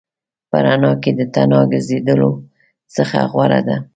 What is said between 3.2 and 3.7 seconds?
غوره